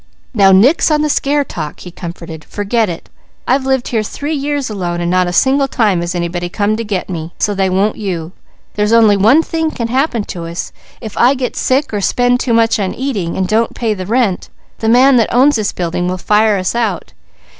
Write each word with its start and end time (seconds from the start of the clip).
"Now 0.33 0.51
nix 0.51 0.89
on 0.89 1.03
the 1.03 1.11
scare 1.11 1.43
talk," 1.43 1.81
he 1.81 1.91
comforted. 1.91 2.43
"Forget 2.45 2.89
it! 2.89 3.07
I've 3.47 3.67
lived 3.67 3.89
here 3.89 4.01
three 4.01 4.33
years 4.33 4.67
alone, 4.67 4.99
and 4.99 5.11
not 5.11 5.27
a 5.27 5.31
single 5.31 5.67
time 5.67 6.01
has 6.01 6.15
anybody 6.15 6.49
come 6.49 6.75
to 6.77 6.83
'get' 6.83 7.07
me, 7.07 7.35
so 7.37 7.53
they 7.53 7.69
won't 7.69 7.97
you. 7.97 8.31
There's 8.73 8.93
only 8.93 9.15
one 9.15 9.43
thing 9.43 9.69
can 9.69 9.89
happen 9.89 10.25
us. 10.37 10.71
If 11.01 11.15
I 11.19 11.35
get 11.35 11.55
sick 11.55 11.93
or 11.93 12.01
spend 12.01 12.39
too 12.39 12.51
much 12.53 12.79
on 12.79 12.95
eating, 12.95 13.37
and 13.37 13.47
don't 13.47 13.75
pay 13.75 13.93
the 13.93 14.07
rent, 14.07 14.49
the 14.79 14.89
man 14.89 15.17
that 15.17 15.31
owns 15.31 15.57
this 15.57 15.71
building 15.71 16.07
will 16.07 16.17
fire 16.17 16.57
us 16.57 16.73
out. 16.73 17.13